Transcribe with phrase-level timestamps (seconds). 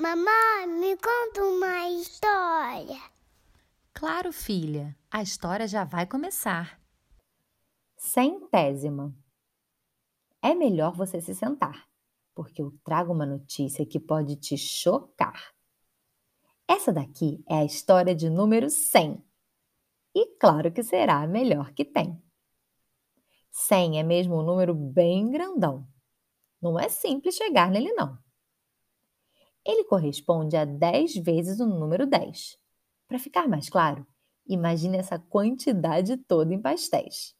[0.00, 2.98] Mamãe, me conta uma história.
[3.92, 6.80] Claro, filha, a história já vai começar.
[7.98, 9.14] Centésima.
[10.40, 11.86] É melhor você se sentar,
[12.34, 15.52] porque eu trago uma notícia que pode te chocar.
[16.66, 19.22] Essa daqui é a história de número 100.
[20.14, 22.18] E claro que será a melhor que tem.
[23.50, 25.86] 100 é mesmo um número bem grandão.
[26.58, 28.18] Não é simples chegar nele, não.
[29.64, 32.58] Ele corresponde a 10 vezes o número 10.
[33.06, 34.06] Para ficar mais claro,
[34.46, 37.34] imagine essa quantidade toda em pastéis.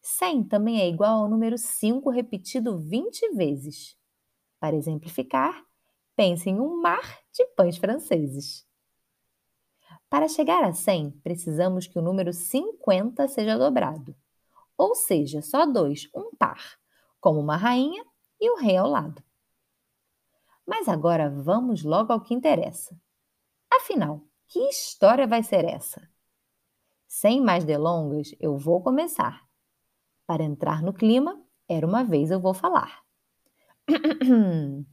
[0.00, 3.96] 100 também é igual ao número 5 repetido 20 vezes.
[4.60, 5.64] Para exemplificar,
[6.14, 8.64] pense em um mar de pães franceses.
[10.08, 14.14] Para chegar a 100, precisamos que o número 50 seja dobrado,
[14.78, 16.78] ou seja, só dois, um par,
[17.20, 18.04] como uma rainha
[18.40, 19.22] e o rei ao lado.
[20.66, 22.98] Mas agora vamos logo ao que interessa.
[23.70, 26.08] Afinal, que história vai ser essa?
[27.06, 29.46] Sem mais delongas, eu vou começar.
[30.26, 33.02] Para entrar no clima, era uma vez eu vou falar.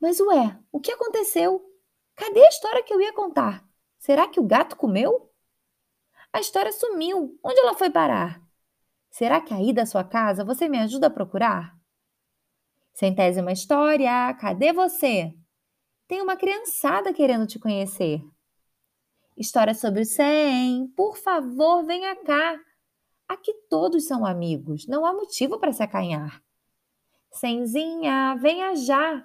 [0.00, 1.60] Mas ué, o que aconteceu?
[2.14, 3.68] Cadê a história que eu ia contar?
[3.98, 5.32] Será que o gato comeu?
[6.32, 7.38] A história sumiu.
[7.42, 8.40] Onde ela foi parar?
[9.10, 11.76] Será que aí da sua casa você me ajuda a procurar?
[12.96, 15.30] Centésima história, cadê você?
[16.08, 18.22] Tem uma criançada querendo te conhecer.
[19.36, 22.58] História sobre o 100, por favor, venha cá.
[23.28, 26.42] Aqui todos são amigos, não há motivo para se acanhar.
[27.30, 29.22] Cenzinha, venha já.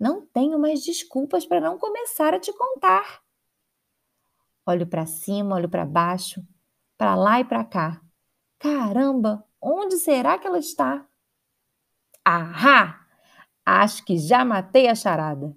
[0.00, 3.22] Não tenho mais desculpas para não começar a te contar.
[4.64, 6.42] Olho para cima, olho para baixo,
[6.96, 8.00] para lá e para cá.
[8.58, 11.06] Caramba, onde será que ela está?
[12.24, 13.01] Ahá!
[13.64, 15.54] Acho que já matei a charada.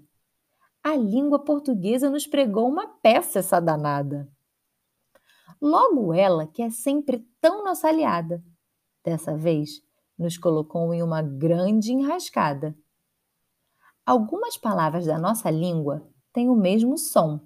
[0.84, 4.30] A língua portuguesa nos pregou uma peça essa danada.
[5.62, 8.44] Logo ela, que é sempre tão nossa aliada,
[9.04, 9.82] dessa vez
[10.18, 12.78] nos colocou em uma grande enrascada.
[14.06, 17.40] Algumas palavras da nossa língua têm o mesmo som,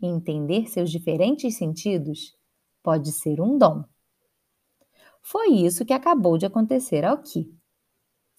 [0.00, 2.34] e entender seus diferentes sentidos
[2.82, 3.84] pode ser um dom.
[5.22, 7.54] Foi isso que acabou de acontecer ao Ki.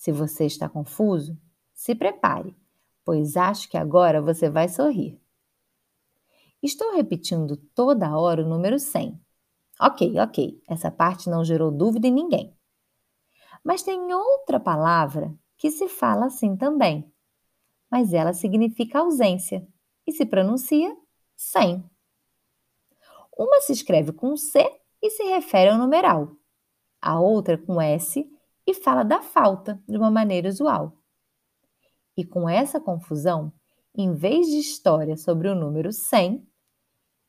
[0.02, 1.38] Se você está confuso,
[1.76, 2.58] se prepare,
[3.06, 5.22] pois acho que agora você vai sorrir.
[6.60, 9.22] Estou repetindo toda hora o número 100.
[9.80, 12.58] Ok, ok, essa parte não gerou dúvida em ninguém.
[13.64, 17.08] Mas tem outra palavra que se fala assim também,
[17.88, 19.68] mas ela significa ausência
[20.08, 20.98] e se pronuncia
[21.38, 21.88] sem.
[23.38, 24.68] Uma se escreve com C
[25.00, 26.36] e se refere ao numeral,
[27.00, 28.28] a outra com S
[28.66, 30.98] e fala da falta de uma maneira usual.
[32.16, 33.52] E com essa confusão,
[33.96, 36.48] em vez de história sobre o número 100,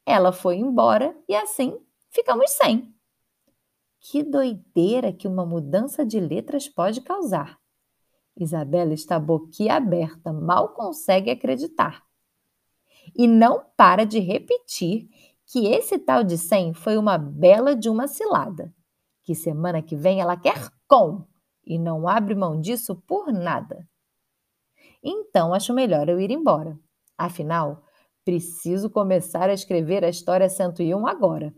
[0.05, 1.79] ela foi embora e assim
[2.11, 2.95] ficamos sem.
[4.01, 7.59] Que doideira que uma mudança de letras pode causar.
[8.37, 12.03] Isabela está boquiaberta, mal consegue acreditar.
[13.15, 15.09] E não para de repetir
[15.47, 18.75] que esse tal de 100 foi uma bela de uma cilada.
[19.23, 21.25] Que semana que vem ela quer com
[21.65, 23.89] e não abre mão disso por nada.
[25.03, 26.79] Então acho melhor eu ir embora.
[27.17, 27.85] Afinal,
[28.25, 31.55] preciso começar a escrever a história 101 agora.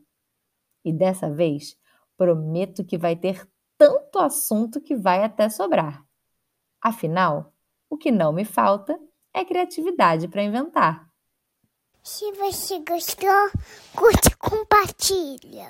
[0.84, 1.76] E dessa vez,
[2.16, 6.04] prometo que vai ter tanto assunto que vai até sobrar.
[6.80, 7.52] Afinal,
[7.88, 8.98] o que não me falta
[9.32, 11.08] é criatividade para inventar.
[12.02, 13.50] Se você gostou,
[13.96, 15.62] curte e compartilha.